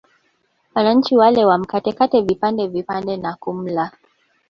[0.75, 3.91] Wananchi wale wamkatekate vipande vipande na kumla